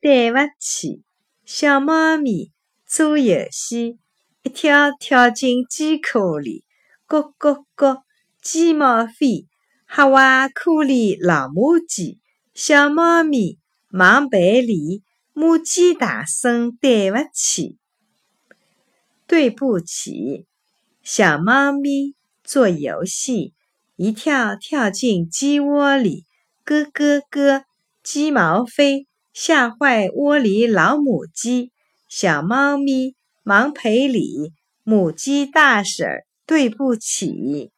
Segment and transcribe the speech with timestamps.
[0.00, 1.02] 对勿起。
[1.44, 2.52] 小猫咪
[2.86, 3.98] 做游戏，
[4.44, 6.64] 一跳跳进鸡壳里，
[7.08, 8.04] 咯咯咯，
[8.40, 9.48] 鸡毛飞，
[9.88, 12.20] 吓坏壳里老母鸡。
[12.54, 13.58] 小猫咪
[13.88, 15.02] 忙赔礼，
[15.32, 17.76] 母鸡大声对勿起。
[19.26, 20.46] 对不起，
[21.02, 23.52] 小猫咪做游戏，
[23.96, 26.24] 一跳跳进鸡窝里，
[26.64, 27.64] 咯咯咯，
[28.02, 29.07] 鸡毛飞，
[29.40, 31.70] 吓坏窝里老母鸡。
[32.08, 34.52] 小猫咪忙赔礼，
[34.82, 37.70] 母鸡大婶对不起。